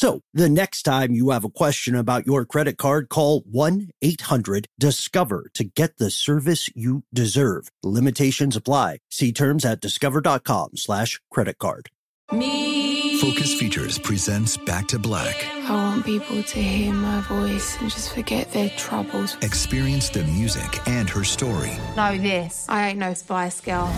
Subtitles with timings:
[0.00, 5.64] So the next time you have a question about your credit card, call 1-800-DISCOVER to
[5.64, 7.68] get the service you deserve.
[7.82, 9.00] Limitations apply.
[9.10, 11.90] See terms at discover.com slash credit card.
[12.30, 15.36] Focus Features presents Back to Black.
[15.68, 19.36] I want people to hear my voice and just forget their troubles.
[19.42, 22.64] Experience the music and her story Know this.
[22.70, 23.94] I ain't no spy Girl.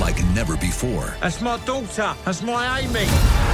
[0.00, 2.12] like never before That's my daughter.
[2.24, 3.53] That's my Amy.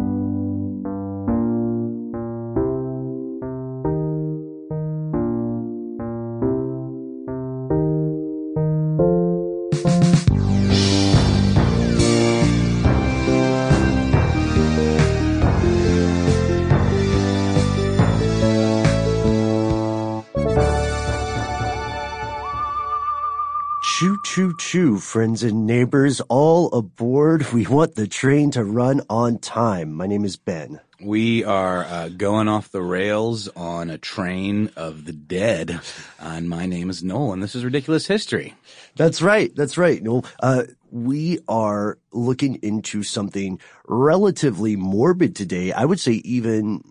[25.21, 27.53] Friends and neighbors, all aboard.
[27.53, 29.93] We want the train to run on time.
[29.93, 30.79] My name is Ben.
[30.99, 35.79] We are uh, going off the rails on a train of the dead, uh,
[36.23, 38.55] and my name is Noel, and this is Ridiculous History.
[38.95, 39.55] That's right.
[39.55, 40.01] That's right.
[40.01, 45.71] No, uh, we are looking into something relatively morbid today.
[45.71, 46.83] I would say even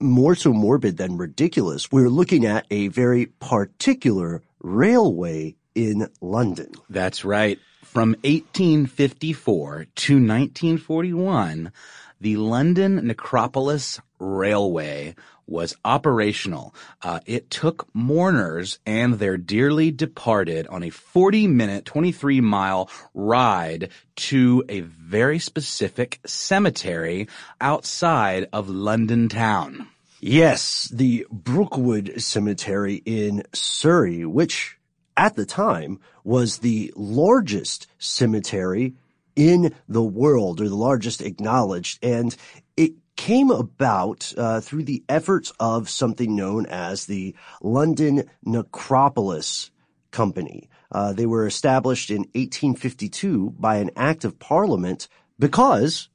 [0.00, 1.92] more so morbid than ridiculous.
[1.92, 6.72] We're looking at a very particular railway in London.
[6.88, 7.58] That's right.
[7.82, 11.72] From 1854 to 1941,
[12.20, 15.14] the London Necropolis Railway
[15.46, 16.74] was operational.
[17.02, 23.90] Uh, it took mourners and their dearly departed on a 40 minute, 23 mile ride
[24.16, 27.28] to a very specific cemetery
[27.60, 29.88] outside of London town.
[30.20, 34.78] Yes, the Brookwood Cemetery in Surrey, which
[35.16, 38.94] at the time was the largest cemetery
[39.36, 42.04] in the world or the largest acknowledged.
[42.04, 42.34] And
[42.76, 49.70] it came about uh, through the efforts of something known as the London Necropolis
[50.10, 50.68] Company.
[50.90, 55.08] Uh, they were established in 1852 by an act of parliament
[55.38, 56.08] because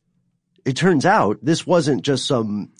[0.65, 2.71] it turns out this wasn't just some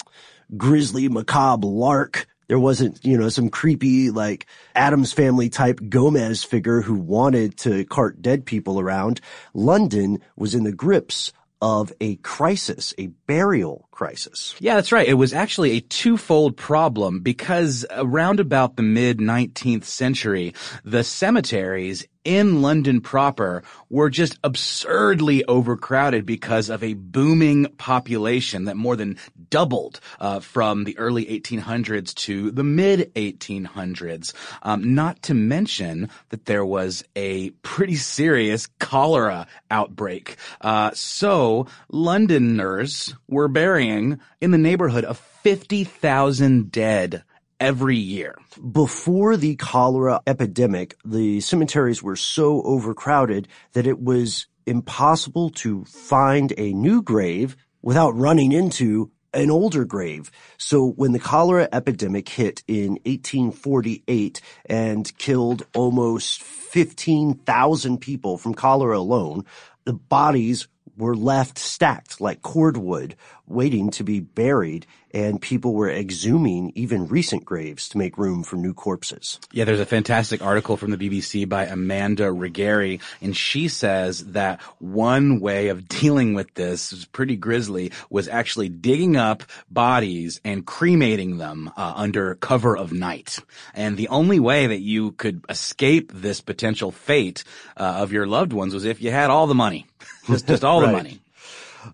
[0.55, 2.27] grisly macabre lark.
[2.49, 7.85] There wasn't, you know, some creepy, like, Addams family type Gomez figure who wanted to
[7.85, 9.21] cart dead people around.
[9.53, 14.55] London was in the grips of a crisis, a burial crisis.
[14.59, 15.07] Yeah, that's right.
[15.07, 22.07] It was actually a twofold problem because around about the mid 19th century, the cemeteries
[22.23, 29.17] in London proper were just absurdly overcrowded because of a booming population that more than
[29.49, 34.33] doubled uh, from the early 1800s to the mid 1800s.
[34.63, 40.37] Um, not to mention that there was a pretty serious cholera outbreak.
[40.61, 47.23] Uh, so Londoners were burying in the neighborhood of 50,000 dead
[47.59, 48.35] every year.
[48.71, 56.53] Before the cholera epidemic, the cemeteries were so overcrowded that it was impossible to find
[56.57, 60.31] a new grave without running into an older grave.
[60.57, 68.97] So when the cholera epidemic hit in 1848 and killed almost 15,000 people from cholera
[68.97, 69.45] alone,
[69.85, 70.67] the bodies
[70.99, 73.15] were left stacked like cordwood,
[73.47, 78.57] waiting to be buried, and people were exhuming even recent graves to make room for
[78.57, 79.39] new corpses.
[79.51, 84.61] Yeah, there's a fantastic article from the BBC by Amanda Ruggeri, and she says that
[84.77, 90.65] one way of dealing with this was pretty grisly was actually digging up bodies and
[90.65, 93.39] cremating them uh, under cover of night.
[93.73, 97.43] And the only way that you could escape this potential fate
[97.77, 99.87] uh, of your loved ones was if you had all the money.
[100.29, 100.87] Just, just all Right.
[100.87, 101.19] the money.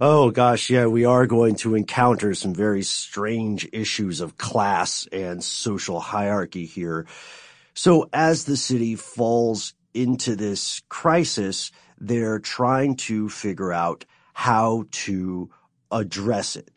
[0.02, 5.44] Oh gosh, yeah, we are going to encounter some very strange issues of class and
[5.44, 7.06] social hierarchy here.
[7.76, 15.50] So as the city falls into this crisis, they're trying to figure out how to
[15.92, 16.72] address it.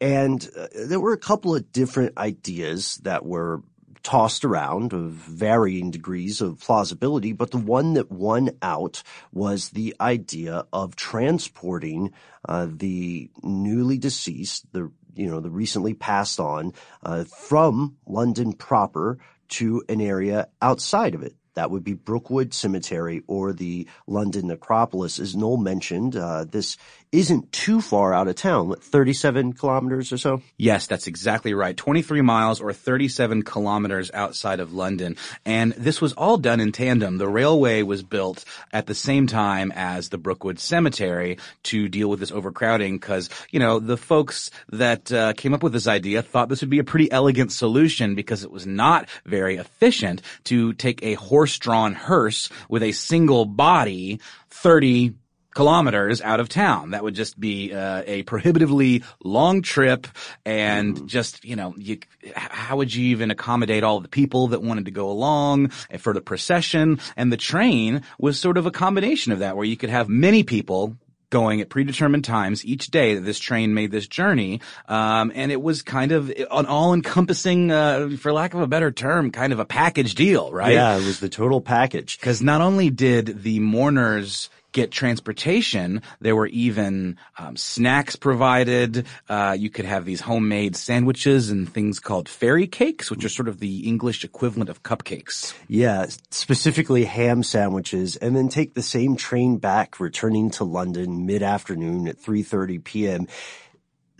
[0.00, 3.62] And uh, there were a couple of different ideas that were
[4.02, 9.02] tossed around of varying degrees of plausibility, but the one that won out
[9.32, 12.12] was the idea of transporting
[12.48, 19.18] uh, the newly deceased, the you know the recently passed on, uh, from London proper
[19.48, 21.34] to an area outside of it.
[21.54, 25.18] That would be Brookwood Cemetery or the London Necropolis.
[25.18, 26.76] As Noel mentioned, uh, this
[27.12, 30.42] isn't too far out of town, what, 37 kilometers or so?
[30.56, 31.76] Yes, that's exactly right.
[31.76, 35.16] 23 miles or 37 kilometers outside of London.
[35.44, 37.18] And this was all done in tandem.
[37.18, 42.20] The railway was built at the same time as the Brookwood Cemetery to deal with
[42.20, 46.48] this overcrowding because, you know, the folks that uh, came up with this idea thought
[46.48, 51.02] this would be a pretty elegant solution because it was not very efficient to take
[51.02, 54.20] a horse-drawn hearse with a single body
[54.50, 55.14] 30
[55.54, 56.90] kilometers out of town.
[56.90, 60.06] That would just be uh, a prohibitively long trip
[60.44, 62.00] and just, you know, you,
[62.34, 66.20] how would you even accommodate all the people that wanted to go along for the
[66.20, 67.00] procession?
[67.16, 70.42] And the train was sort of a combination of that where you could have many
[70.42, 70.94] people
[71.30, 74.60] going at predetermined times each day that this train made this journey.
[74.88, 79.30] Um, and it was kind of an all-encompassing, uh, for lack of a better term,
[79.30, 80.74] kind of a package deal, right?
[80.74, 82.18] Yeah, it was the total package.
[82.18, 89.06] Because not only did the mourners get transportation, there were even um, snacks provided.
[89.28, 93.48] Uh, you could have these homemade sandwiches and things called fairy cakes, which are sort
[93.48, 95.54] of the English equivalent of cupcakes.
[95.68, 102.08] Yeah, specifically ham sandwiches, and then take the same train back, returning to London mid-afternoon
[102.08, 103.26] at 3.30 p.m.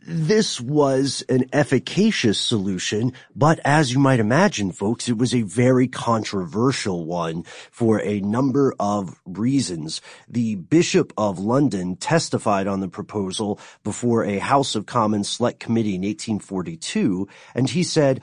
[0.07, 5.89] This was an efficacious solution, but as you might imagine, folks, it was a very
[5.89, 10.01] controversial one for a number of reasons.
[10.27, 15.97] The Bishop of London testified on the proposal before a House of Commons Select Committee
[15.97, 18.23] in 1842, and he said,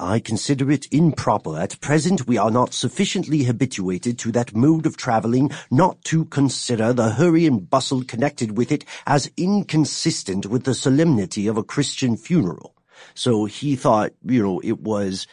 [0.00, 1.58] I consider it improper.
[1.58, 6.92] At present, we are not sufficiently habituated to that mode of travelling not to consider
[6.92, 12.16] the hurry and bustle connected with it as inconsistent with the solemnity of a Christian
[12.16, 12.74] funeral.
[13.14, 15.26] So he thought, you know, it was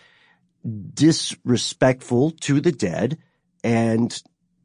[0.94, 3.18] disrespectful to the dead
[3.64, 4.22] and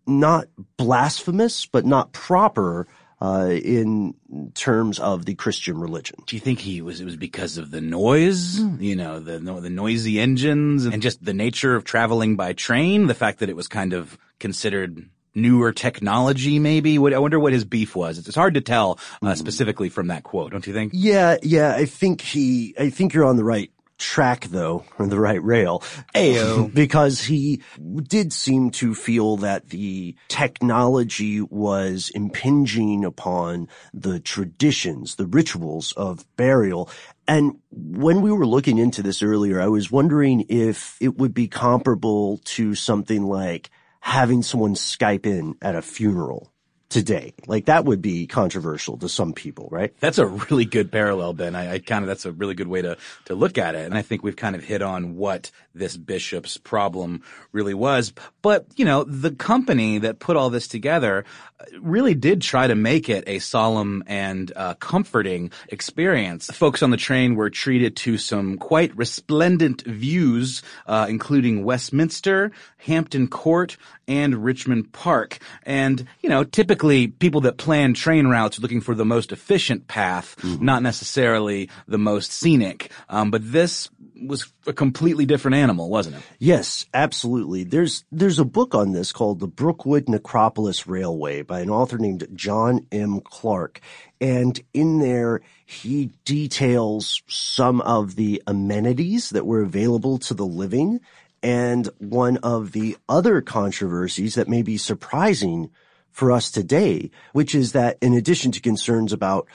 [0.07, 2.89] not blasphemous, but not proper
[3.23, 4.15] uh, in
[4.55, 6.17] terms of the Christian religion.
[6.27, 7.01] Do you think he was?
[7.01, 11.33] It was because of the noise, you know, the the noisy engines, and just the
[11.33, 13.07] nature of traveling by train.
[13.07, 16.99] The fact that it was kind of considered newer technology, maybe.
[16.99, 18.19] What I wonder what his beef was.
[18.19, 20.91] It's, it's hard to tell uh, specifically from that quote, don't you think?
[20.93, 23.71] Yeah, yeah, I think he, I think you're on the right
[24.03, 25.81] track though, or the right rail.
[26.15, 26.73] Ayo.
[26.83, 27.63] because he
[28.03, 36.27] did seem to feel that the technology was impinging upon the traditions, the rituals of
[36.37, 36.91] burial.
[37.27, 41.49] And when we were looking into this earlier, I was wondering if it would be
[41.49, 43.71] comparable to something like
[44.01, 46.52] having someone Skype in at a funeral
[46.93, 47.33] today.
[47.47, 49.95] Like that would be controversial to some people, right?
[50.01, 51.57] That's a really good parallel, Ben.
[51.57, 53.87] I, I kind of, that's a really good way to, to look at it.
[53.87, 58.13] And I think we've kind of hit on what this bishop's problem really was.
[58.43, 61.25] But, you know, the company that put all this together
[61.59, 66.49] uh, really did try to make it a solemn and uh, comforting experience.
[66.49, 73.29] Folks on the train were treated to some quite resplendent views, uh, including Westminster, Hampton
[73.29, 73.79] Court,
[74.13, 75.39] and Richmond Park.
[75.63, 79.89] And, you know, typically people that plan train routes are looking for the most efficient
[79.89, 82.93] path, not necessarily the most scenic.
[83.09, 83.89] Um, but this
[84.27, 86.23] was a completely different animal, wasn't it?
[86.39, 87.65] Yes, absolutely.
[87.65, 92.29] There's there's a book on this called The Brookwood Necropolis Railway by an author named
[92.35, 93.21] John M.
[93.21, 93.81] Clarke.
[94.21, 101.01] And in there, he details some of the amenities that were available to the living.
[101.43, 105.71] And one of the other controversies that may be surprising
[106.11, 109.49] for us today, which is that in addition to concerns about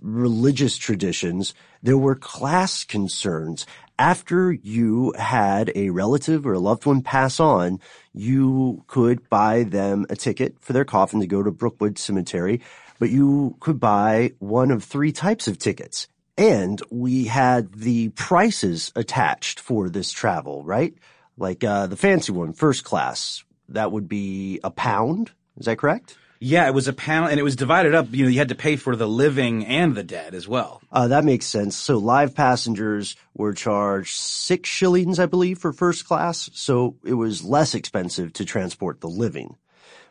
[0.00, 3.66] religious traditions, there were class concerns.
[3.98, 7.80] After you had a relative or a loved one pass on,
[8.12, 12.60] you could buy them a ticket for their coffin to go to Brookwood Cemetery,
[12.98, 16.06] but you could buy one of three types of tickets.
[16.36, 20.94] And we had the prices attached for this travel, right?
[21.36, 25.32] Like uh, the fancy one, first class, that would be a pound.
[25.56, 26.16] Is that correct?
[26.40, 28.08] Yeah, it was a pound, and it was divided up.
[28.10, 30.82] You know, you had to pay for the living and the dead as well.
[30.92, 31.74] Uh, that makes sense.
[31.74, 36.50] So live passengers were charged six shillings, I believe, for first class.
[36.52, 39.56] So it was less expensive to transport the living.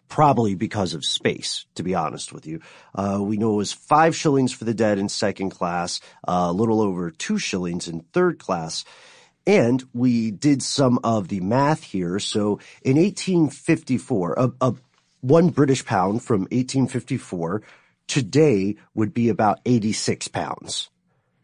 [0.09, 2.61] Probably because of space, to be honest with you.
[2.93, 6.53] Uh, we know it was five shillings for the dead in second class, uh, a
[6.53, 8.85] little over two shillings in third class.
[9.45, 12.19] And we did some of the math here.
[12.19, 14.73] So in 1854, a, a
[15.21, 17.61] one British pound from 1854
[18.07, 20.89] today would be about 86 pounds.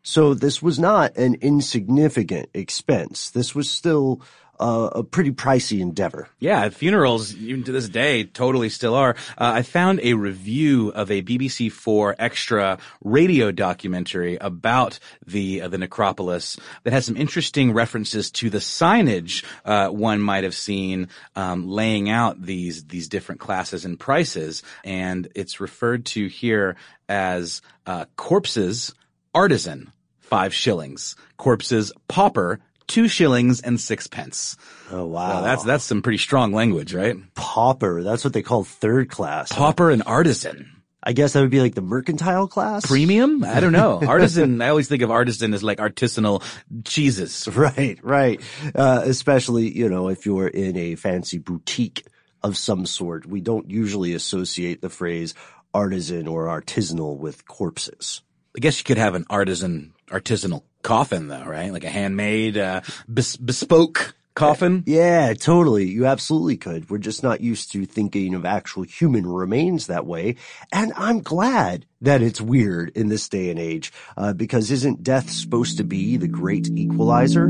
[0.02, 3.30] So this was not an insignificant expense.
[3.30, 4.22] This was still
[4.60, 6.28] uh, a pretty pricey endeavor.
[6.40, 9.16] Yeah, funerals, even to this day, totally still are.
[9.38, 15.68] Uh, I found a review of a BBC Four extra radio documentary about the uh,
[15.68, 21.10] the necropolis that has some interesting references to the signage uh, one might have seen
[21.36, 26.76] um, laying out these these different classes and prices, and it's referred to here
[27.08, 28.94] as uh, corpses
[29.34, 29.92] artisan
[30.30, 34.58] five shillings, corpses pauper two shillings and sixpence.
[34.92, 37.16] Oh wow, that's that's some pretty strong language, right?
[37.36, 38.04] Pauper.
[38.04, 39.52] That's what they call third class.
[39.54, 40.76] Pauper and artisan.
[41.02, 42.86] I guess that would be like the mercantile class.
[42.86, 43.46] Premium?
[43.46, 44.02] I don't know.
[44.06, 44.62] Artisan.
[44.62, 46.44] I always think of artisan as like artisanal
[46.84, 47.48] cheeses.
[47.56, 48.42] Right, right.
[48.76, 52.06] Uh, especially you know if you're in a fancy boutique
[52.44, 53.26] of some sort.
[53.26, 55.36] We don't usually associate the phrase
[55.74, 58.22] artisan or artisanal with corpses.
[58.56, 61.72] I guess you could have an artisan, artisanal coffin though, right?
[61.72, 64.84] Like a handmade, uh, bes- bespoke coffin.
[64.86, 65.86] Yeah, totally.
[65.90, 66.90] You absolutely could.
[66.90, 70.38] We're just not used to thinking of actual human remains that way.
[70.72, 75.30] And I'm glad that it's weird in this day and age, uh, because isn't death
[75.30, 77.50] supposed to be the great equalizer?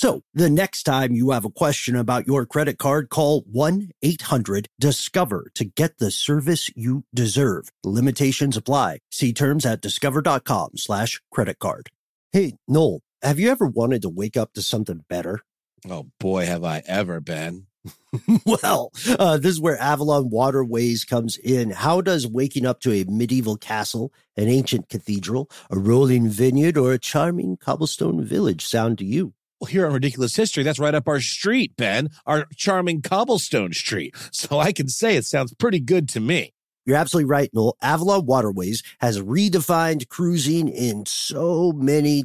[0.00, 5.64] So the next time you have a question about your credit card, call 1-800-DISCOVER to
[5.66, 7.68] get the service you deserve.
[7.84, 9.00] Limitations apply.
[9.10, 11.90] See terms at discover.com slash credit card.
[12.32, 15.40] Hey, Noel, have you ever wanted to wake up to something better?
[15.86, 17.66] Oh boy, have I ever been.
[18.46, 21.72] well, uh, this is where Avalon Waterways comes in.
[21.72, 26.94] How does waking up to a medieval castle, an ancient cathedral, a rolling vineyard, or
[26.94, 29.34] a charming cobblestone village sound to you?
[29.68, 34.14] Here on Ridiculous History, that's right up our street, Ben, our charming cobblestone street.
[34.32, 36.54] So I can say it sounds pretty good to me.
[36.86, 37.76] You're absolutely right, Noel.
[37.82, 42.24] Avalon Waterways has redefined cruising in so many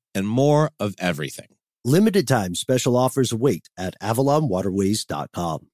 [0.13, 1.55] and more of everything.
[1.83, 5.67] Limited time special offers await at avalonwaterways.com.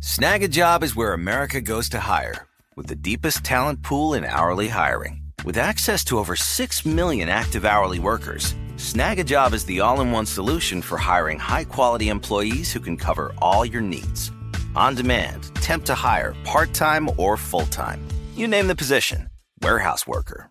[0.00, 2.46] Snagajob is where America goes to hire,
[2.76, 5.22] with the deepest talent pool in hourly hiring.
[5.44, 10.26] With access to over 6 million active hourly workers, Snagajob is the all in one
[10.26, 14.30] solution for hiring high quality employees who can cover all your needs.
[14.76, 18.06] On demand, temp to hire, part time or full time.
[18.34, 19.28] You name the position
[19.62, 20.50] warehouse worker,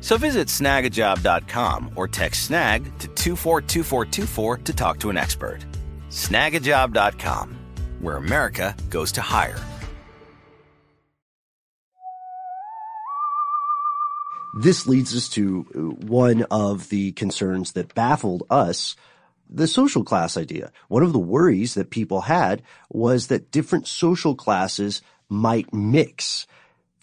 [0.00, 5.64] So visit snagajob.com or text snag to 242424 to talk to an expert.
[6.10, 7.56] Snagajob.com,
[8.00, 9.58] where America goes to hire.
[14.58, 18.96] This leads us to uh, one of the concerns that baffled us
[19.50, 20.72] the social class idea.
[20.88, 26.46] One of the worries that people had was that different social classes might mix.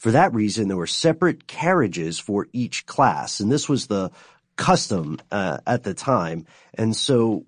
[0.04, 4.12] For that reason, there were separate carriages for each class, and this was the
[4.58, 6.46] custom uh, at the time.
[6.74, 7.46] And so,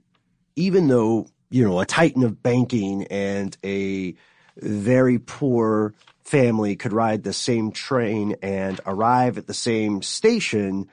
[0.55, 4.15] even though you know a titan of banking and a
[4.55, 10.87] very poor family could ride the same train and arrive at the same station,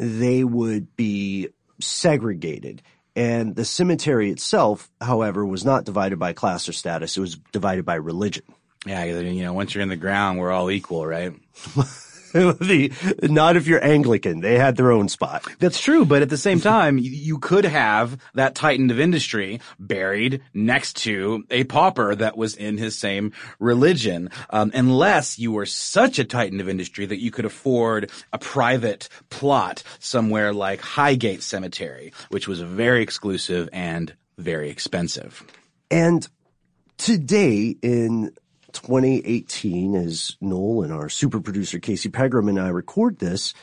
[0.00, 2.82] they would be segregated.
[3.14, 7.16] And the cemetery itself, however, was not divided by class or status.
[7.16, 8.42] It was divided by religion.
[8.86, 11.32] Yeah, you know, once you're in the ground, we're all equal, right?
[12.32, 14.40] the, not if you're Anglican.
[14.40, 15.46] They had their own spot.
[15.58, 20.42] That's true, but at the same time, you could have that titan of industry buried
[20.54, 26.18] next to a pauper that was in his same religion, um, unless you were such
[26.18, 32.12] a titan of industry that you could afford a private plot somewhere like Highgate Cemetery,
[32.30, 35.44] which was very exclusive and very expensive.
[35.90, 36.26] And
[36.96, 38.32] today in
[38.72, 43.54] 2018, as Noel and our super producer Casey Pegram and I record this,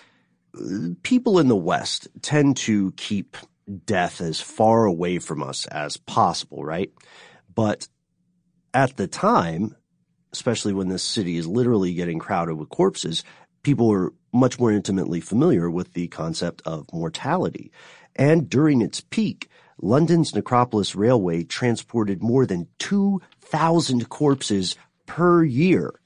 [1.03, 3.37] people in the West tend to keep
[3.85, 6.91] death as far away from us as possible, right?
[7.53, 7.87] But
[8.73, 9.75] at the time,
[10.33, 13.23] especially when this city is literally getting crowded with corpses,
[13.63, 17.71] people are much more intimately familiar with the concept of mortality.
[18.15, 19.49] And during its peak,
[19.81, 24.75] London's Necropolis Railway transported more than 2,000 corpses
[25.09, 25.99] per year.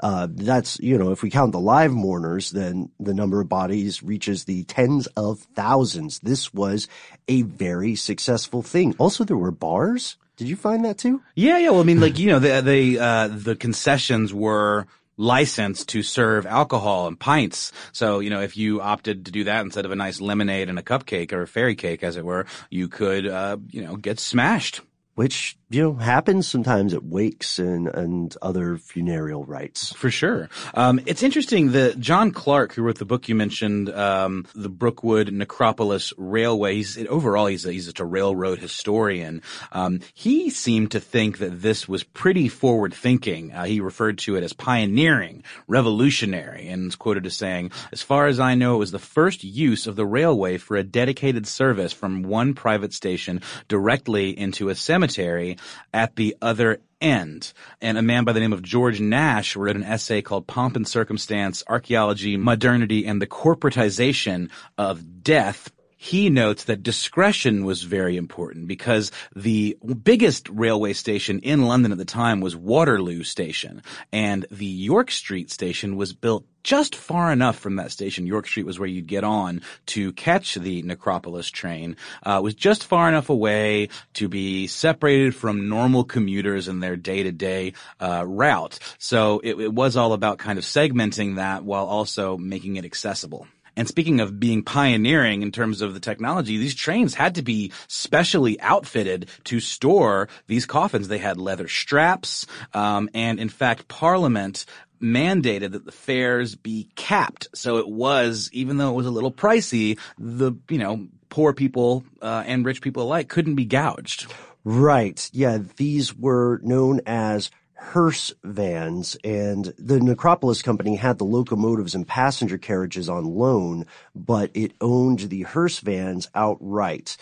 [0.00, 4.02] Uh, that's, you know, if we count the live mourners, then the number of bodies
[4.02, 6.18] reaches the tens of thousands.
[6.18, 6.88] This was
[7.28, 8.96] a very successful thing.
[8.98, 10.16] Also, there were bars.
[10.36, 11.22] Did you find that too?
[11.36, 11.70] Yeah, yeah.
[11.70, 14.86] Well, I mean, like, you know, the, the, uh, the concessions were
[15.16, 17.70] licensed to serve alcohol and pints.
[17.92, 20.78] So, you know, if you opted to do that instead of a nice lemonade and
[20.78, 24.18] a cupcake or a fairy cake, as it were, you could, uh, you know, get
[24.18, 24.80] smashed
[25.14, 29.92] which you know happens sometimes at wakes and and other funereal rites.
[29.92, 34.46] For sure, um, it's interesting that John Clarke, who wrote the book you mentioned, um,
[34.54, 36.76] the Brookwood Necropolis Railway.
[36.76, 39.42] He's overall he's a, he's just a railroad historian.
[39.72, 43.52] Um, he seemed to think that this was pretty forward thinking.
[43.52, 48.26] Uh, he referred to it as pioneering, revolutionary, and is quoted as saying, "As far
[48.26, 51.92] as I know, it was the first use of the railway for a dedicated service
[51.92, 55.58] from one private station directly into a cemetery." Cemetery
[55.92, 57.52] at the other end.
[57.80, 60.88] And a man by the name of George Nash wrote an essay called Pomp and
[60.88, 65.70] Circumstance, Archaeology, Modernity, and the Corporatization of Death
[66.04, 71.98] he notes that discretion was very important because the biggest railway station in London at
[71.98, 77.58] the time was Waterloo Station, and the York Street station was built just far enough
[77.58, 78.26] from that station.
[78.26, 81.96] York Street was where you'd get on to catch the Necropolis train.
[82.22, 87.72] Uh, was just far enough away to be separated from normal commuters in their day-to-day
[87.98, 88.78] uh, route.
[88.98, 93.46] So it, it was all about kind of segmenting that while also making it accessible.
[93.76, 97.72] And speaking of being pioneering in terms of the technology, these trains had to be
[97.88, 101.08] specially outfitted to store these coffins.
[101.08, 104.64] They had leather straps, um, and in fact, Parliament
[105.02, 107.48] mandated that the fares be capped.
[107.54, 112.04] So it was, even though it was a little pricey, the, you know, poor people
[112.22, 114.32] uh, and rich people alike couldn't be gouged.
[114.64, 115.28] Right.
[115.32, 115.58] Yeah.
[115.76, 117.50] These were known as
[117.84, 124.50] hearse vans and the Necropolis company had the locomotives and passenger carriages on loan, but
[124.54, 127.16] it owned the hearse vans outright.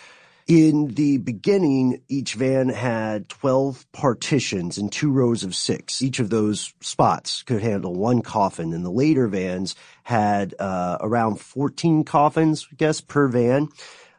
[0.48, 6.02] In the beginning, each van had 12 partitions in two rows of six.
[6.02, 11.40] Each of those spots could handle one coffin, and the later vans had uh, around
[11.40, 13.68] 14 coffins, I guess, per van.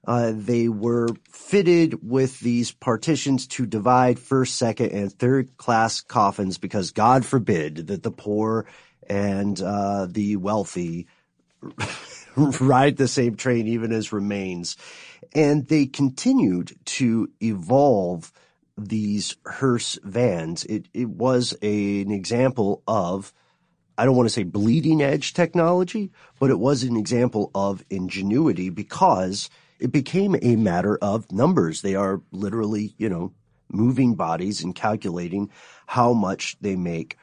[0.05, 6.57] Uh, they were fitted with these partitions to divide first, second, and third class coffins
[6.57, 8.65] because God forbid that the poor
[9.07, 11.07] and uh, the wealthy
[12.35, 14.75] ride the same train even as remains.
[15.33, 18.31] And they continued to evolve
[18.77, 20.65] these hearse vans.
[20.65, 23.33] It, it was a, an example of
[23.97, 28.69] I don't want to say bleeding edge technology, but it was an example of ingenuity
[28.69, 29.51] because
[29.83, 31.81] it became a matter of numbers.
[31.81, 33.33] They are literally, you know,
[33.69, 35.49] moving bodies and calculating
[35.87, 37.17] how much they make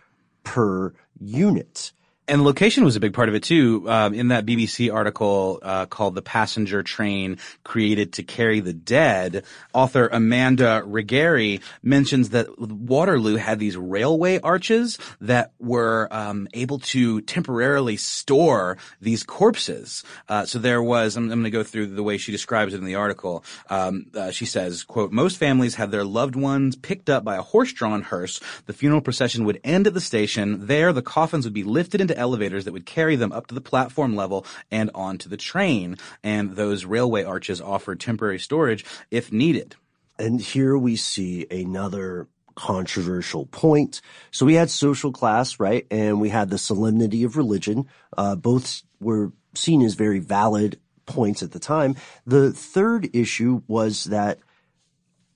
[0.44, 1.92] per unit.
[2.31, 3.90] And location was a big part of it too.
[3.90, 9.43] Um, in that BBC article uh, called "The Passenger Train Created to Carry the Dead,"
[9.75, 17.21] author Amanda Ruggeri mentions that Waterloo had these railway arches that were um, able to
[17.23, 20.05] temporarily store these corpses.
[20.29, 21.16] Uh, so there was.
[21.16, 23.43] I'm, I'm going to go through the way she describes it in the article.
[23.69, 27.43] Um, uh, she says, "quote Most families had their loved ones picked up by a
[27.43, 28.38] horse-drawn hearse.
[28.66, 30.69] The funeral procession would end at the station.
[30.69, 33.61] There, the coffins would be lifted into elevators that would carry them up to the
[33.61, 35.96] platform level and onto the train.
[36.22, 39.74] And those railway arches offered temporary storage if needed.
[40.18, 44.02] And here we see another controversial point.
[44.30, 45.87] So we had social class, right?
[45.90, 47.87] And we had the solemnity of religion.
[48.16, 51.96] Uh, both were seen as very valid points at the time.
[52.26, 54.38] The third issue was that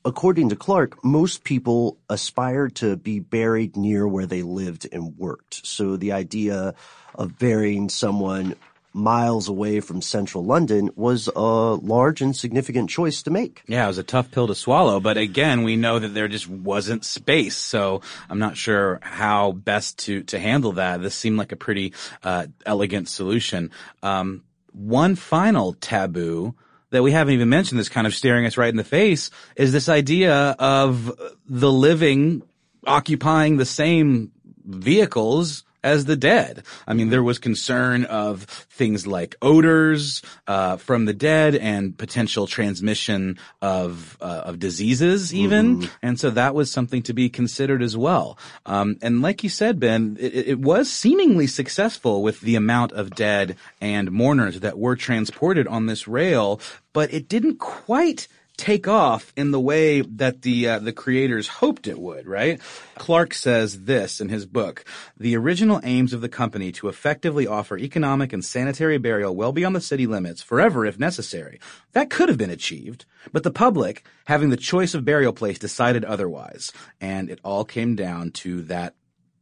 [0.04, 5.66] according to Clarke, most people aspired to be buried near where they lived and worked.
[5.66, 6.74] So the idea
[7.14, 8.54] of burying someone
[8.94, 13.62] miles away from central London was a large and significant choice to make.
[13.66, 16.48] Yeah, it was a tough pill to swallow, but again, we know that there just
[16.48, 21.02] wasn't space, so I'm not sure how best to, to handle that.
[21.02, 23.72] This seemed like a pretty, uh, elegant solution.
[24.02, 26.54] Um, one final taboo
[26.94, 29.72] that we haven't even mentioned that's kind of staring us right in the face is
[29.72, 31.12] this idea of
[31.48, 32.40] the living
[32.86, 34.30] occupying the same
[34.64, 36.64] vehicles as the dead.
[36.88, 42.46] I mean, there was concern of things like odors uh, from the dead and potential
[42.46, 45.90] transmission of uh, of diseases, even, mm-hmm.
[46.02, 48.38] and so that was something to be considered as well.
[48.66, 53.10] Um, and like you said, Ben, it, it was seemingly successful with the amount of
[53.10, 56.60] dead and mourners that were transported on this rail,
[56.92, 61.86] but it didn't quite take off in the way that the uh, the creators hoped
[61.86, 62.60] it would, right?
[62.96, 64.84] Clarke says this in his book:
[65.16, 69.74] "The original aims of the company to effectively offer economic and sanitary burial well beyond
[69.74, 71.60] the city limits, forever if necessary,
[71.92, 76.04] that could have been achieved, but the public, having the choice of burial place, decided
[76.04, 78.94] otherwise, and it all came down to that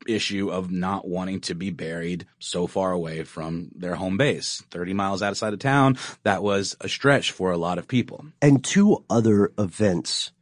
[0.06, 4.94] issue of not wanting to be buried so far away from their home base, 30
[4.94, 5.96] miles outside of town.
[6.22, 8.26] That was a stretch for a lot of people.
[8.40, 10.32] And two other events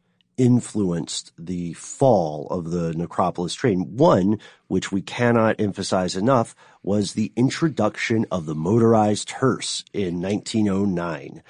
[0.40, 3.96] influenced the fall of the necropolis train.
[3.98, 11.42] One, which we cannot emphasize enough, was the introduction of the motorized hearse in 1909.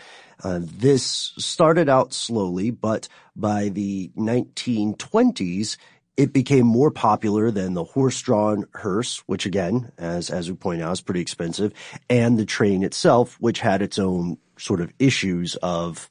[0.42, 5.76] Uh, this started out slowly, but by the 1920s,
[6.20, 10.92] it became more popular than the horse-drawn hearse, which again, as, as we point out,
[10.92, 11.72] is pretty expensive,
[12.10, 16.10] and the train itself, which had its own sort of issues of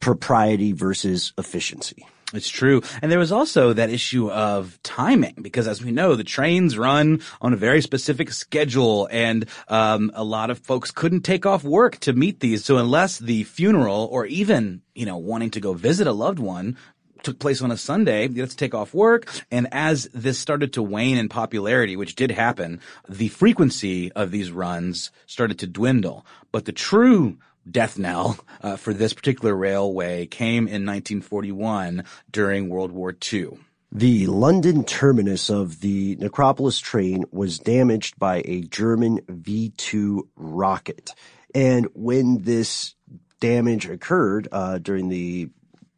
[0.00, 2.04] propriety versus efficiency.
[2.34, 2.82] It's true.
[3.02, 7.22] And there was also that issue of timing because as we know, the trains run
[7.40, 11.98] on a very specific schedule and, um, a lot of folks couldn't take off work
[12.00, 12.64] to meet these.
[12.64, 16.76] So unless the funeral or even, you know, wanting to go visit a loved one
[17.22, 18.28] took place on a Sunday.
[18.28, 19.28] You have to take off work.
[19.50, 24.50] And as this started to wane in popularity, which did happen, the frequency of these
[24.50, 26.26] runs started to dwindle.
[26.52, 27.38] But the true
[27.70, 33.58] death knell uh, for this particular railway came in 1941 during World War II.
[33.92, 41.10] The London terminus of the Necropolis train was damaged by a German V-2 rocket.
[41.54, 42.94] And when this
[43.40, 45.50] damage occurred uh, during the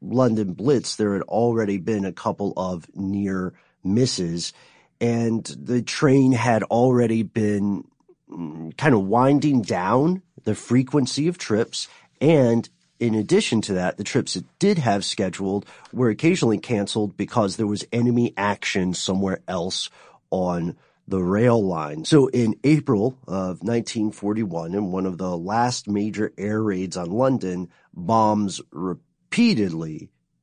[0.03, 4.53] London Blitz, there had already been a couple of near misses,
[5.01, 7.85] and the train had already been
[8.31, 11.89] mm, kind of winding down the frequency of trips.
[12.21, 17.57] And in addition to that, the trips it did have scheduled were occasionally canceled because
[17.57, 19.91] there was enemy action somewhere else
[20.31, 20.77] on
[21.09, 22.05] the rail line.
[22.05, 27.71] So in April of 1941, in one of the last major air raids on London,
[27.93, 28.61] bombs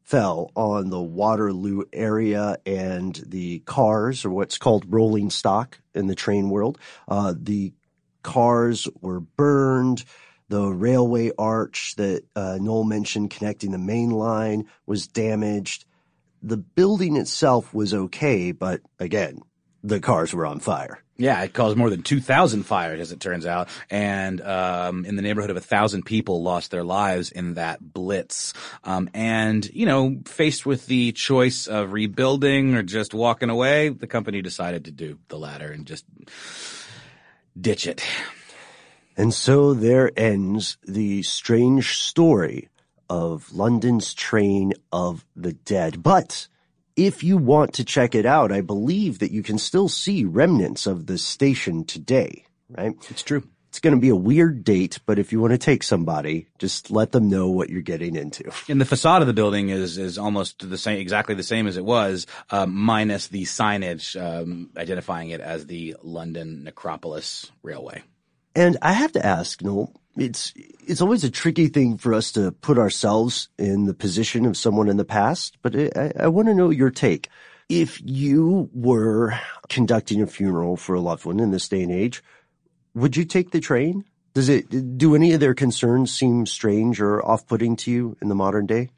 [0.04, 6.16] fell on the Waterloo area and the cars, or what's called rolling stock in the
[6.16, 6.80] train world.
[7.08, 7.72] Uh, the
[8.24, 10.04] cars were burned.
[10.48, 15.86] The railway arch that uh, Noel mentioned connecting the main line was damaged.
[16.42, 19.42] The building itself was okay, but again,
[19.84, 21.02] the cars were on fire.
[21.18, 23.68] Yeah, it caused more than 2,000 fires, as it turns out.
[23.90, 28.54] And, um, in the neighborhood of a thousand people lost their lives in that blitz.
[28.86, 34.08] Um, and, you know, faced with the choice of rebuilding or just walking away, the
[34.08, 36.06] company decided to do the latter and just
[37.60, 38.02] ditch it.
[39.18, 42.70] And so there ends the strange story
[43.10, 46.02] of London's train of the dead.
[46.02, 46.48] But,
[47.06, 50.86] if you want to check it out, I believe that you can still see remnants
[50.86, 52.94] of the station today, right?
[53.10, 53.48] It's true.
[53.70, 56.92] It's going to be a weird date, but if you want to take somebody, just
[56.92, 58.52] let them know what you're getting into.
[58.68, 61.78] And the facade of the building is is almost the same, exactly the same as
[61.78, 68.04] it was, uh, minus the signage um, identifying it as the London Necropolis Railway.
[68.56, 72.52] And I have to ask, Noel, it's it's always a tricky thing for us to
[72.52, 76.54] put ourselves in the position of someone in the past, but I, I want to
[76.54, 77.30] know your take.
[77.70, 82.24] If you were conducting a funeral for a loved one in this day and age,
[82.96, 84.06] would you take the train?
[84.34, 88.36] Does it do any of their concerns seem strange or off-putting to you in the
[88.36, 88.90] modern day?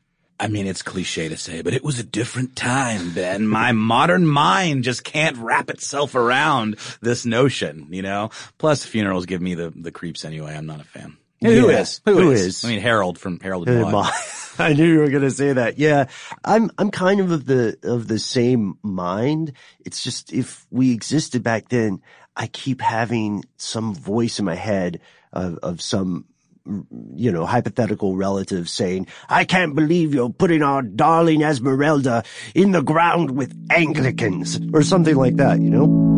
[0.42, 3.48] I mean, it's cliche to say, but it was a different time, Ben.
[3.48, 8.32] My modern mind just can't wrap itself around this notion, you know?
[8.58, 10.56] Plus, funerals give me the, the creeps anyway.
[10.56, 11.16] I'm not a fan.
[11.42, 11.80] Who Yeah.
[11.82, 12.02] is?
[12.06, 12.42] Who is?
[12.42, 12.66] is?
[12.66, 13.92] I mean, Harold from Harold and Maude.
[13.92, 14.12] Ma-
[14.60, 15.78] I knew you were going to say that.
[15.80, 16.06] Yeah,
[16.44, 19.54] I'm I'm kind of of the of the same mind.
[19.86, 22.02] It's just if we existed back then,
[22.36, 25.00] I keep having some voice in my head
[25.34, 26.26] of of some
[26.66, 32.24] you know hypothetical relative saying, "I can't believe you're putting our darling Esmeralda
[32.56, 35.60] in the ground with Anglicans" or something like that.
[35.60, 36.12] You know.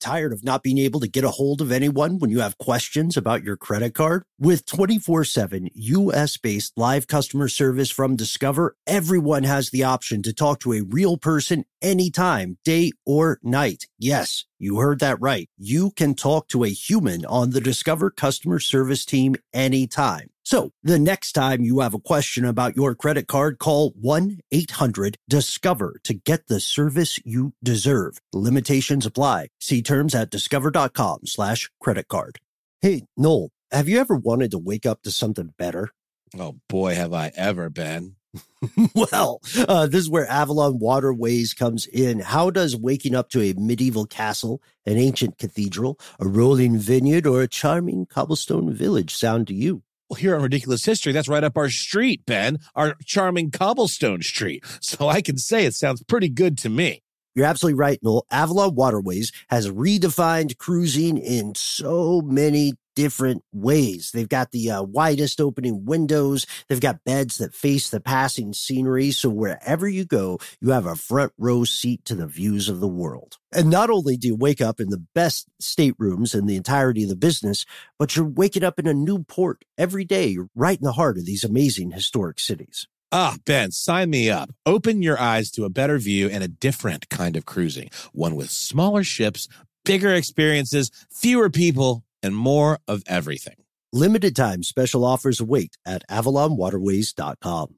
[0.00, 3.16] Tired of not being able to get a hold of anyone when you have questions
[3.16, 4.24] about your credit card?
[4.38, 10.34] With 24 7 US based live customer service from Discover, everyone has the option to
[10.34, 13.86] talk to a real person anytime, day or night.
[13.98, 15.48] Yes, you heard that right.
[15.58, 20.30] You can talk to a human on the Discover customer service team anytime.
[20.42, 26.14] So the next time you have a question about your credit card, call 1-800-DISCOVER to
[26.14, 28.18] get the service you deserve.
[28.32, 29.48] Limitations apply.
[29.60, 32.38] See terms at discover.com slash credit card.
[32.82, 35.88] Hey, Noel, have you ever wanted to wake up to something better?
[36.38, 38.16] Oh boy, have I ever been.
[38.94, 42.20] well, uh, this is where Avalon Waterways comes in.
[42.20, 47.42] How does waking up to a medieval castle, an ancient cathedral, a rolling vineyard, or
[47.42, 49.82] a charming cobblestone village sound to you?
[50.08, 54.64] Well, here on Ridiculous History, that's right up our street, Ben, our charming cobblestone street.
[54.80, 57.03] So I can say it sounds pretty good to me.
[57.34, 58.26] You're absolutely right, Noel.
[58.30, 64.12] Avalon Waterways has redefined cruising in so many different ways.
[64.12, 66.46] They've got the uh, widest opening windows.
[66.68, 69.10] They've got beds that face the passing scenery.
[69.10, 72.88] So wherever you go, you have a front row seat to the views of the
[72.88, 73.38] world.
[73.52, 77.08] And not only do you wake up in the best staterooms in the entirety of
[77.08, 77.66] the business,
[77.98, 81.26] but you're waking up in a new port every day, right in the heart of
[81.26, 82.86] these amazing historic cities.
[83.16, 84.50] Ah, Ben, sign me up.
[84.66, 87.88] Open your eyes to a better view and a different kind of cruising.
[88.10, 89.46] One with smaller ships,
[89.84, 93.54] bigger experiences, fewer people, and more of everything.
[93.92, 97.76] Limited time special offers await at avalonwaterways.com.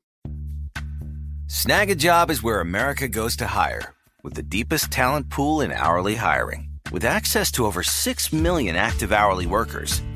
[1.49, 6.71] Snagajob is where America goes to hire, with the deepest talent pool in hourly hiring.
[6.91, 10.01] With access to over 6 million active hourly workers,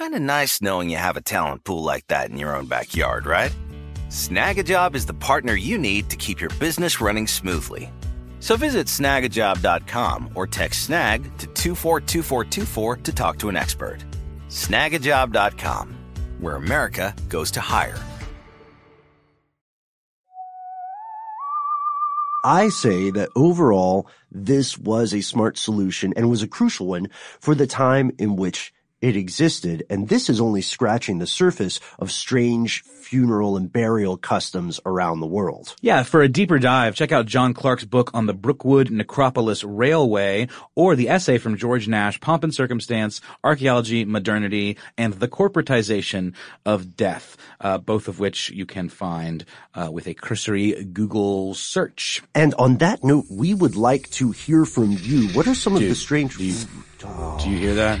[0.00, 3.26] Kind of nice knowing you have a talent pool like that in your own backyard,
[3.26, 3.54] right?
[4.08, 7.92] Snagajob is the partner you need to keep your business running smoothly.
[8.38, 13.98] So visit snagajob.com or text snag to 242424 to talk to an expert.
[14.48, 15.94] Snagajob.com,
[16.38, 17.98] where America goes to hire.
[22.42, 27.08] I say that overall, this was a smart solution and was a crucial one
[27.38, 29.84] for the time in which it existed.
[29.88, 35.26] And this is only scratching the surface of strange funeral and burial customs around the
[35.26, 35.74] world.
[35.80, 40.48] Yeah, for a deeper dive, check out John Clarke's book on the Brookwood Necropolis Railway
[40.76, 46.34] or the essay from George Nash, Pomp and Circumstance, Archaeology, Modernity, and the Corporatization
[46.64, 52.22] of Death, uh, both of which you can find uh, with a cursory Google search.
[52.34, 55.28] And on that note, we would like to hear from you.
[55.30, 56.36] What are some of the strange...
[56.36, 56.54] Do you,
[57.40, 57.98] do you hear that?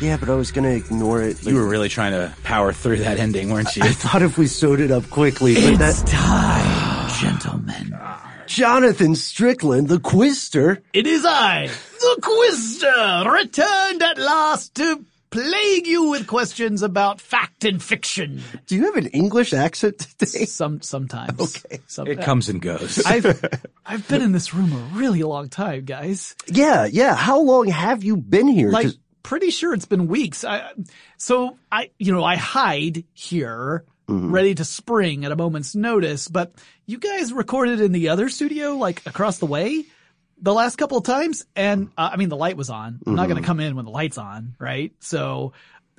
[0.00, 1.44] Yeah, but I was going to ignore it.
[1.44, 3.82] You were really trying to power through that ending, weren't you?
[3.82, 6.06] I thought if we sewed it up quickly, but that...
[6.06, 7.98] time, gentlemen.
[8.46, 10.82] Jonathan Strickland, the Quister.
[10.94, 17.64] It is I, the Quister, returned at last to plague you with questions about fact
[17.64, 18.40] and fiction.
[18.66, 20.46] Do you have an English accent today?
[20.46, 21.40] Some sometimes.
[21.40, 21.80] Okay.
[21.86, 23.04] Some, It comes and goes.
[23.04, 23.44] I've
[23.86, 26.34] I've been in this room a really long time, guys.
[26.46, 27.14] Yeah, yeah.
[27.14, 28.70] How long have you been here?
[28.70, 30.44] Like 'Cause- pretty sure it's been weeks.
[30.44, 30.70] I,
[31.16, 34.32] so I, you know, I hide here, Mm-hmm.
[34.32, 36.26] ready to spring at a moment's notice.
[36.26, 36.52] But
[36.86, 39.84] you guys recorded in the other studio, like across the way,
[40.38, 42.98] the last couple of times, and uh, I mean the light was on.
[43.06, 43.42] I'm not going Mm-hmm.
[43.44, 44.92] to come in when the light's on, right?
[44.98, 45.52] So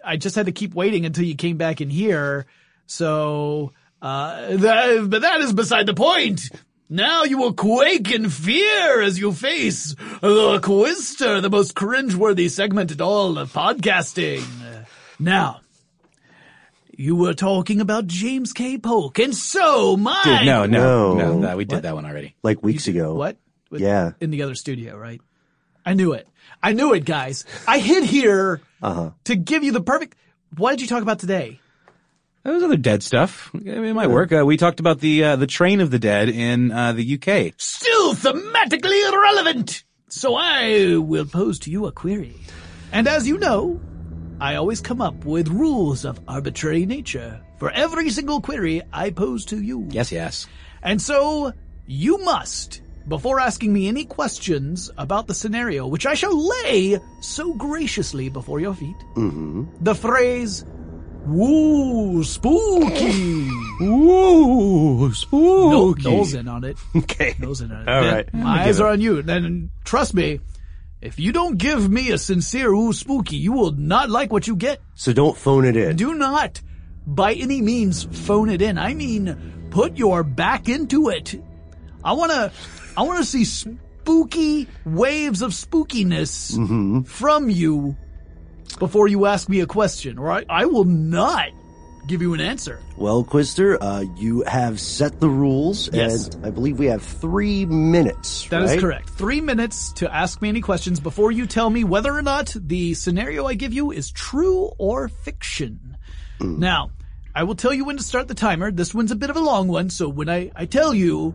[0.03, 2.45] I just had to keep waiting until you came back in here.
[2.87, 6.41] So, uh, that, but that is beside the point.
[6.89, 12.91] Now you will quake in fear as you face the Quister, the most cringeworthy segment
[12.91, 14.43] in all of podcasting.
[15.19, 15.61] Now,
[16.95, 18.77] You were talking about James K.
[18.77, 21.33] Polk, and so my Dude, no, no, No.
[21.33, 22.35] no, no, we did that one already.
[22.43, 23.15] Like weeks ago.
[23.15, 23.37] What?
[23.71, 24.11] With- Yeah.
[24.21, 25.19] In the other studio, right?
[25.83, 26.27] I knew it.
[26.61, 27.45] I knew it, guys.
[27.67, 29.09] I hid here Uh-huh.
[29.23, 30.15] to give you the perfect.
[30.55, 31.59] What did you talk about today?
[32.43, 33.51] That was other dead stuff.
[33.53, 34.33] It might work.
[34.33, 37.53] Uh, we talked about the uh, the train of the dead in uh, the UK.
[37.57, 39.83] Still thematically irrelevant.
[40.09, 42.35] So I will pose to you a query.
[42.91, 43.79] And as you know,
[44.39, 49.45] I always come up with rules of arbitrary nature for every single query I pose
[49.45, 49.87] to you.
[49.89, 50.45] Yes, yes.
[50.83, 51.53] And so
[51.87, 57.53] you must, before asking me any questions about the scenario, which I shall lay so
[57.53, 58.97] graciously before your feet,
[59.81, 60.65] the phrase,
[61.25, 63.49] woo, spooky.
[63.81, 66.03] Ooh, No, spooky.
[66.03, 66.77] Noel's in on it.
[66.95, 67.35] Okay.
[67.39, 67.89] Noel's in on it.
[67.89, 68.33] All Then right.
[68.33, 69.21] My eyes are on you.
[69.21, 70.39] Then trust me,
[71.01, 74.55] if you don't give me a sincere ooh spooky, you will not like what you
[74.55, 74.79] get.
[74.95, 75.95] So don't phone it in.
[75.95, 76.61] Do not,
[77.05, 78.77] by any means, phone it in.
[78.77, 81.35] I mean, put your back into it.
[82.03, 82.51] I wanna,
[82.95, 87.01] I wanna see spooky waves of spookiness Mm-hmm.
[87.03, 87.95] from you
[88.79, 91.49] before you ask me a question, or I, I will not
[92.07, 92.79] give you an answer.
[92.97, 96.27] Well, Quizster, uh, you have set the rules, Yes.
[96.35, 98.45] and I believe we have three minutes.
[98.49, 98.79] That is right?
[98.79, 99.09] correct.
[99.11, 102.93] Three minutes to ask me any questions before you tell me whether or not the
[102.93, 105.95] scenario I give you is true or fiction.
[106.41, 106.91] Now,
[107.33, 108.69] I will tell you when to start the timer.
[108.69, 111.33] This one's a bit of a long one, so when I, I tell you,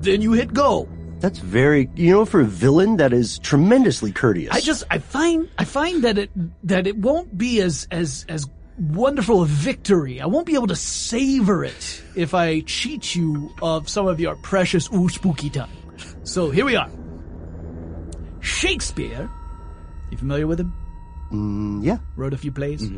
[0.00, 0.86] then you hit go.
[1.20, 4.54] That's very, you know, for a villain, that is tremendously courteous.
[4.54, 6.30] I just I find I find that it
[6.64, 8.46] that it won't be as as as
[8.78, 10.20] wonderful a victory.
[10.20, 14.36] I won't be able to savor it if I cheat you of some of your
[14.36, 15.70] precious ooh spooky time.
[16.22, 16.88] So here we are.
[18.40, 19.28] Shakespeare.
[20.10, 20.72] You familiar with him?
[21.32, 21.98] Mm, yeah.
[22.16, 22.88] Wrote a few plays.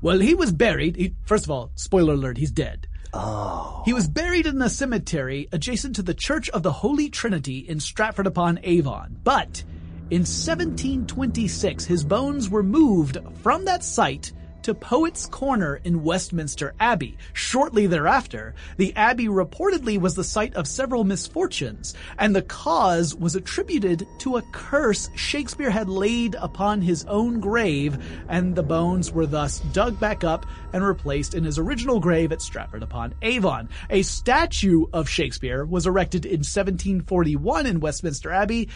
[0.00, 0.96] Well, he was buried.
[0.96, 2.88] He, first of all, spoiler alert: he's dead.
[3.16, 3.82] Oh.
[3.84, 7.78] He was buried in a cemetery adjacent to the Church of the Holy Trinity in
[7.78, 9.16] Stratford upon Avon.
[9.22, 9.62] But
[10.10, 14.32] in 1726, his bones were moved from that site
[14.64, 17.18] to Poets' Corner in Westminster Abbey.
[17.34, 23.36] Shortly thereafter, the abbey reportedly was the site of several misfortunes, and the cause was
[23.36, 27.98] attributed to a curse Shakespeare had laid upon his own grave,
[28.28, 32.40] and the bones were thus dug back up and replaced in his original grave at
[32.40, 33.68] Stratford upon Avon.
[33.90, 38.70] A statue of Shakespeare was erected in 1741 in Westminster Abbey,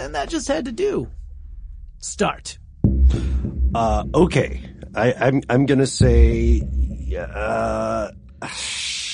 [0.00, 1.08] and that just had to do.
[1.98, 2.58] Start.
[3.74, 4.69] Uh, okay.
[4.94, 6.62] I, I'm, I'm gonna say,
[7.16, 8.10] uh,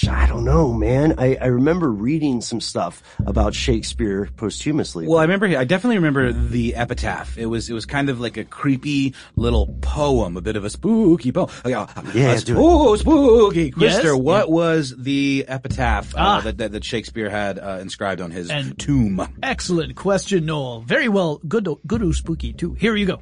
[0.09, 1.15] I don't know, man.
[1.19, 5.07] I, I remember reading some stuff about Shakespeare posthumously.
[5.09, 5.47] Well, I remember.
[5.47, 7.37] I definitely remember the epitaph.
[7.37, 10.71] It was it was kind of like a creepy little poem, a bit of a
[10.71, 11.49] spooky poem.
[11.65, 13.73] Like, uh, Yeah, a do spoo- spooky.
[13.73, 14.15] Krister, Yes?
[14.15, 16.41] what was the epitaph uh, Ah.
[16.43, 19.21] that, that that Shakespeare had uh, inscribed on his And- tomb?
[19.43, 20.81] Excellent question, Noel.
[20.83, 21.41] Very well.
[21.49, 22.75] Good, good, spooky too.
[22.75, 23.21] Here you go.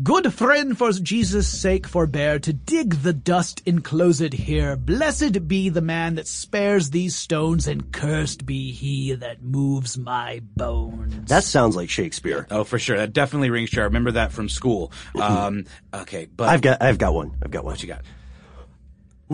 [0.00, 4.76] Good friend, for Jesus' sake forbear to dig the dust enclosed here.
[4.76, 10.40] Blessed be the man that spares these stones, and cursed be he that moves my
[10.54, 11.28] bones.
[11.28, 12.46] that sounds like Shakespeare.
[12.48, 12.96] Oh, for sure.
[12.96, 13.82] That definitely rings true.
[13.82, 14.92] I remember that from school.
[15.18, 17.36] Um, okay, but I've got, I've got one.
[17.42, 17.72] I've got one.
[17.72, 18.02] what you got?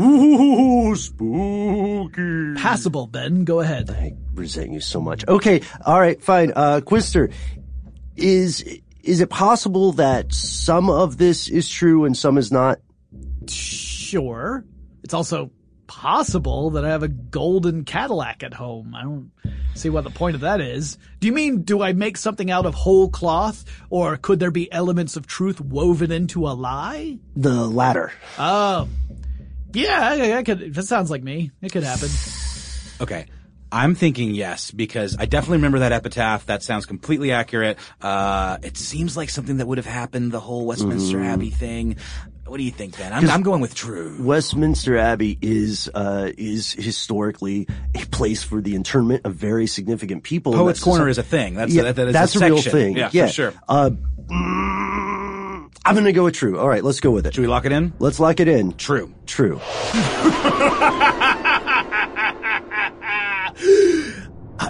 [0.03, 2.55] Ooh, spooky.
[2.61, 3.45] Passable, Ben.
[3.45, 3.91] Go ahead.
[3.91, 5.29] I resent you so much.
[5.29, 6.53] Okay, all right, fine.
[6.57, 7.33] Uh, Quizster,
[8.17, 12.81] is is it possible that some of this is true and some is not?
[13.49, 14.65] Sure.
[15.03, 15.51] It's also
[15.87, 18.95] possible that I have a golden Cadillac at home.
[18.95, 19.31] I don't
[19.75, 20.99] see what the point of that is.
[21.21, 23.65] Do you mean, do I make something out of whole cloth?
[23.91, 27.19] Or could there be elements of truth woven into a lie?
[27.37, 28.13] The latter.
[28.39, 28.89] Oh.
[29.73, 31.51] Yeah, I, I could, that sounds like me.
[31.61, 32.09] It could happen.
[33.01, 33.27] Okay.
[33.75, 36.47] I'm thinking yes, because I definitely remember that epitaph.
[36.47, 37.77] That sounds completely accurate.
[38.01, 41.97] Uh, it seems like something that would have happened, the whole Westminster Abbey thing.
[42.47, 43.13] What do you think, Ben?
[43.13, 44.17] I'm, I'm going with true.
[44.21, 47.67] Westminster Abbey is uh, is historically
[47.97, 50.53] a place for the internment of very significant people.
[50.53, 51.55] Poets Corner is a thing.
[51.55, 52.97] That's yeah, that, that is that's a, a real thing.
[52.97, 53.55] Yeah, Yeah, for sure.
[53.69, 56.61] Uh, mm, I'm gonna go with true.
[56.61, 57.35] All right, let's go with it.
[57.35, 57.93] Should we lock it in?
[57.99, 58.75] Let's lock it in.
[58.75, 59.13] True.
[59.27, 59.61] True.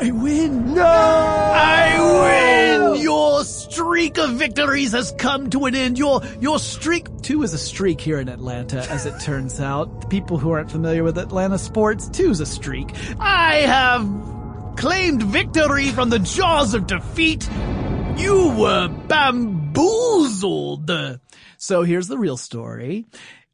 [0.00, 0.74] I win.
[0.74, 0.84] No!
[0.84, 3.02] I win!
[3.02, 5.98] Your streak of victories has come to an end.
[5.98, 10.02] Your, your streak, two is a streak here in Atlanta, as it turns out.
[10.02, 12.90] The people who aren't familiar with Atlanta sports, two is a streak.
[13.20, 17.48] I have claimed victory from the jaws of defeat.
[18.16, 20.90] You were bamboozled.
[21.58, 23.06] So here's the real story.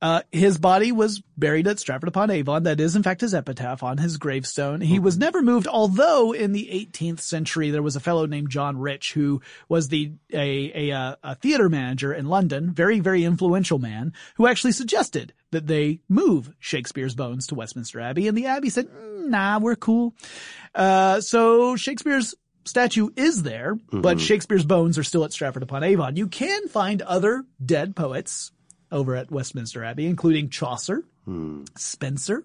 [0.03, 2.62] Uh, his body was buried at Stratford upon Avon.
[2.62, 4.80] That is, in fact, his epitaph on his gravestone.
[4.80, 8.78] He was never moved, although in the 18th century there was a fellow named John
[8.78, 13.78] Rich who was the a a, uh, a theater manager in London, very very influential
[13.78, 18.70] man, who actually suggested that they move Shakespeare's bones to Westminster Abbey, and the Abbey
[18.70, 20.14] said, "Mm, "Nah, we're cool."
[20.74, 22.34] Uh, so Shakespeare's
[22.64, 26.16] statue is there, but Shakespeare's bones are still at Stratford upon Avon.
[26.16, 28.53] You can find other dead poets
[28.93, 31.05] over at Westminster Abbey, including Chaucer,
[31.76, 32.45] Spenser,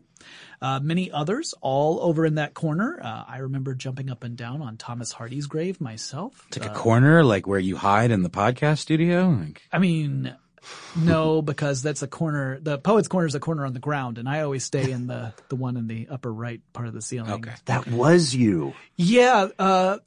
[0.62, 3.00] uh, many others, all over in that corner.
[3.02, 6.46] Uh, I remember jumping up and down on Thomas Hardy's grave myself.
[6.50, 9.30] It's like a corner, like where you hide in the podcast studio.
[9.30, 10.36] Like, I mean,
[10.96, 12.60] no, because that's a corner.
[12.60, 15.34] The poet's corner is a corner on the ground, and I always stay in the
[15.50, 17.32] the one in the upper right part of the ceiling.
[17.32, 17.54] Okay.
[17.66, 18.74] That was you.
[18.96, 19.98] Yeah, uh,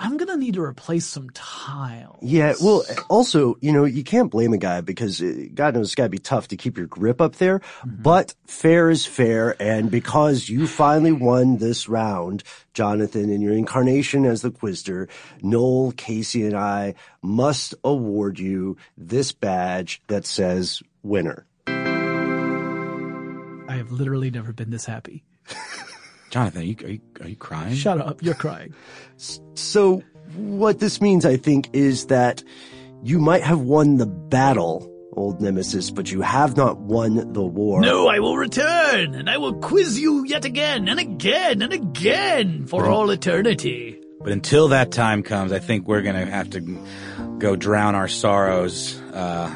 [0.00, 2.18] I'm gonna need to replace some tiles.
[2.22, 2.54] Yeah.
[2.62, 6.04] Well, also, you know, you can't blame a guy because uh, God knows it's got
[6.04, 7.60] to be tough to keep your grip up there.
[7.84, 9.60] But fair is fair.
[9.60, 12.44] And because you finally won this round,
[12.74, 15.08] Jonathan, in your incarnation as the Quizster,
[15.42, 21.44] Noel, Casey, and I must award you this badge that says winner.
[21.66, 21.72] I
[23.76, 25.24] have literally never been this happy.
[26.30, 27.74] Jonathan, are you, are you, are you crying?
[27.74, 28.74] Shut up, you're crying.
[29.54, 30.02] So
[30.36, 32.42] what this means, I think, is that
[33.02, 37.80] you might have won the battle, old nemesis, but you have not won the war.
[37.80, 42.66] No, I will return, and I will quiz you yet again and again and again
[42.66, 44.00] for all eternity.
[44.20, 46.60] But until that time comes, I think we're gonna have to
[47.38, 49.54] go drown our sorrows uh,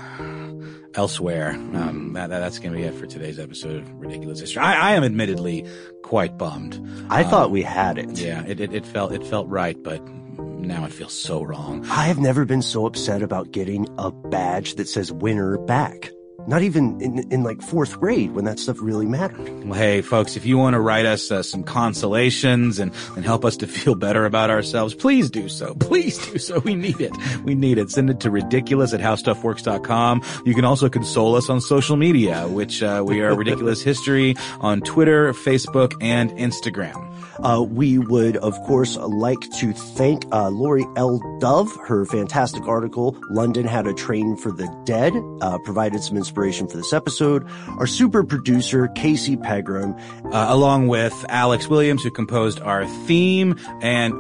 [0.94, 1.50] elsewhere.
[1.52, 4.62] Um, that, that- that's gonna be it for today's episode of Ridiculous History.
[4.62, 5.66] I, I am admittedly
[6.02, 6.80] quite bummed.
[7.10, 8.18] I thought we had it.
[8.18, 10.00] Yeah, it, it, it felt it felt right, but
[10.38, 11.84] now it feels so wrong.
[11.86, 16.10] I have never been so upset about getting a badge that says winner back.
[16.46, 19.64] Not even in, in like fourth grade when that stuff really mattered.
[19.64, 23.44] Well, hey, folks, if you want to write us uh, some consolations and, and help
[23.44, 25.74] us to feel better about ourselves, please do so.
[25.74, 26.58] Please do so.
[26.60, 27.12] We need it.
[27.44, 27.90] We need it.
[27.90, 30.22] Send it to ridiculous at howstuffworks.com.
[30.44, 34.80] You can also console us on social media, which uh, we are Ridiculous History on
[34.80, 37.11] Twitter, Facebook, and Instagram.
[37.40, 41.18] Uh, we would, of course, like to thank uh, Laurie L.
[41.40, 41.70] Dove.
[41.86, 46.76] Her fantastic article, London Had a Train for the Dead, uh, provided some inspiration for
[46.76, 47.46] this episode.
[47.78, 49.94] Our super producer, Casey Pegram.
[50.32, 54.12] Uh, along with Alex Williams, who composed our theme, and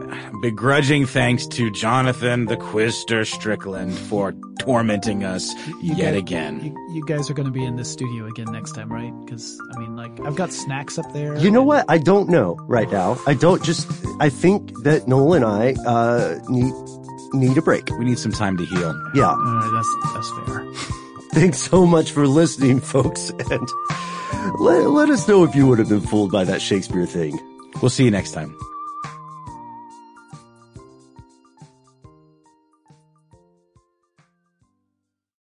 [0.42, 5.52] begrudging thanks to Jonathan the Quizster Strickland for tormenting us
[5.82, 6.60] You yet guys- again.
[6.64, 9.12] You, you guys are going to be in this studio again next time, right?
[9.24, 11.36] Because I mean, like, I've got snacks up there.
[11.38, 11.84] You know and- what?
[11.88, 13.01] I don't know right now.
[13.26, 13.88] I don't just,
[14.20, 16.72] I think that Noel and I, uh, need,
[17.32, 17.88] need a break.
[17.98, 18.92] We need some time to heal.
[19.14, 19.30] Yeah.
[19.30, 20.64] All right, that's that's fair.
[21.32, 23.30] Thanks so much for listening, folks.
[23.50, 23.68] And
[24.60, 27.38] let, let us know if you would have been fooled by that Shakespeare thing.
[27.80, 28.54] We'll see you next time.